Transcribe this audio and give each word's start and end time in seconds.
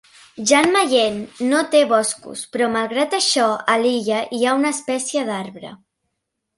Jan 0.51 0.69
Mayen 0.75 1.19
no 1.49 1.59
té 1.75 1.83
boscos 1.91 2.43
però 2.57 2.71
malgrat 2.79 3.15
això 3.21 3.53
a 3.77 3.79
l'illa 3.85 4.27
hi 4.41 4.45
ha 4.49 4.59
una 4.63 4.77
espècie 4.79 5.31
d'arbre. 5.33 5.79